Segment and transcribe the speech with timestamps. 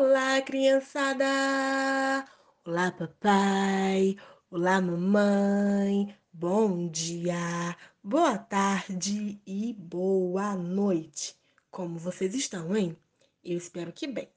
[0.00, 2.24] Olá, criançada!
[2.64, 4.16] Olá, papai!
[4.48, 6.16] Olá, mamãe!
[6.32, 11.36] Bom dia, boa tarde e boa noite!
[11.68, 12.96] Como vocês estão, hein?
[13.42, 14.28] Eu espero que bem.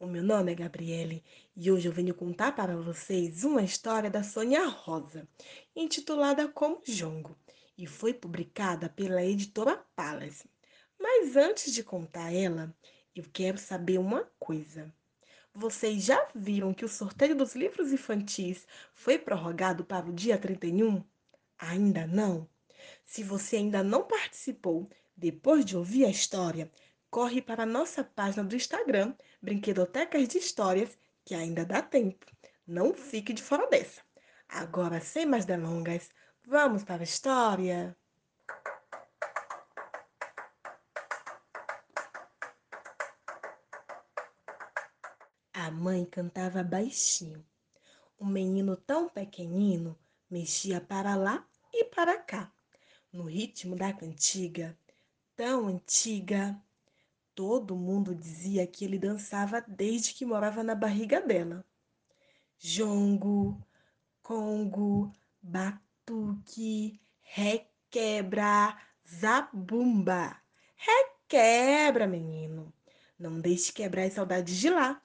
[0.00, 1.22] O meu nome é Gabriele
[1.54, 5.28] e hoje eu venho contar para vocês uma história da Sônia Rosa,
[5.76, 7.36] intitulada Como Jongo,
[7.76, 10.48] e foi publicada pela editora Palace.
[10.98, 12.74] Mas antes de contar ela,
[13.14, 14.90] eu quero saber uma coisa.
[15.54, 21.04] Vocês já viram que o sorteio dos livros infantis foi prorrogado para o dia 31?
[21.58, 22.48] Ainda não?
[23.04, 26.70] Se você ainda não participou, depois de ouvir a história,
[27.10, 32.24] corre para a nossa página do Instagram, Brinquedotecas de Histórias, que ainda dá tempo.
[32.66, 34.00] Não fique de fora dessa.
[34.48, 36.08] Agora, sem mais delongas,
[36.46, 37.94] vamos para a história.
[45.64, 47.46] A mãe cantava baixinho.
[48.18, 49.96] O menino tão pequenino
[50.28, 52.52] mexia para lá e para cá,
[53.12, 54.76] no ritmo da cantiga,
[55.36, 56.60] tão antiga.
[57.32, 61.64] Todo mundo dizia que ele dançava desde que morava na barriga dela.
[62.58, 63.64] Jongo,
[64.20, 68.76] congo, batuque, requebra,
[69.08, 70.42] zabumba.
[70.74, 72.74] Requebra, menino.
[73.16, 75.00] Não deixe quebrar as saudades de lá.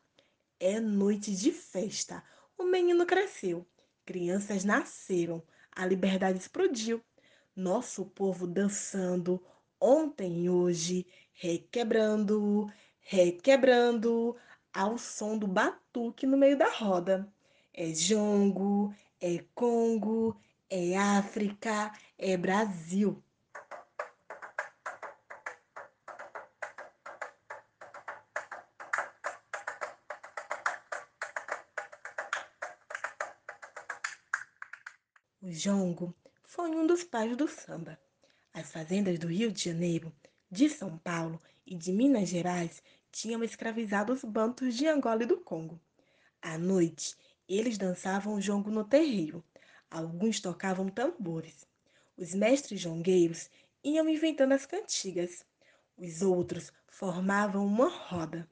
[0.59, 2.23] É noite de festa.
[2.57, 3.65] O menino cresceu.
[4.05, 5.43] Crianças nasceram.
[5.71, 7.03] A liberdade explodiu.
[7.55, 9.43] Nosso povo dançando
[9.79, 14.35] ontem e hoje, requebrando, requebrando,
[14.73, 17.31] ao som do batuque no meio da roda.
[17.73, 23.23] É jongo, é Congo, é África, é Brasil.
[35.39, 37.99] O jongo foi um dos pais do samba.
[38.51, 40.11] As fazendas do Rio de Janeiro,
[40.49, 42.81] de São Paulo e de Minas Gerais
[43.11, 45.79] tinham escravizado os bantos de Angola e do Congo.
[46.41, 47.15] À noite,
[47.47, 49.43] eles dançavam o jongo no terreiro.
[49.91, 51.67] Alguns tocavam tambores.
[52.17, 53.47] Os mestres jongueiros
[53.83, 55.45] iam inventando as cantigas.
[55.95, 58.49] Os outros formavam uma roda.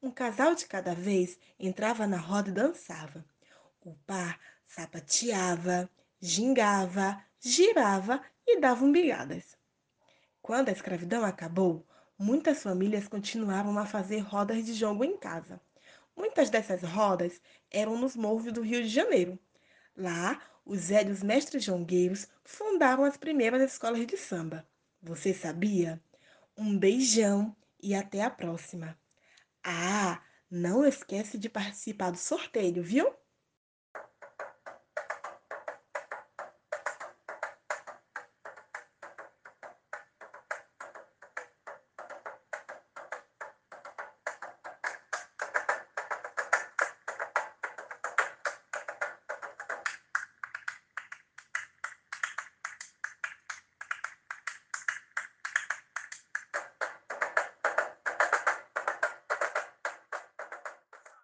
[0.00, 3.24] Um casal de cada vez entrava na roda e dançava.
[3.80, 4.38] O par
[4.68, 5.90] sapateava,
[6.20, 9.56] gingava, girava e dava umbigadas.
[10.42, 11.86] Quando a escravidão acabou,
[12.18, 15.60] muitas famílias continuavam a fazer rodas de jongo em casa.
[16.16, 17.40] Muitas dessas rodas
[17.70, 19.38] eram nos morros do Rio de Janeiro.
[19.96, 24.66] Lá, os velhos mestres jongueiros fundaram as primeiras escolas de samba.
[25.00, 26.02] Você sabia?
[26.56, 28.98] Um beijão e até a próxima.
[29.62, 30.20] Ah,
[30.50, 33.12] não esquece de participar do sorteio, viu?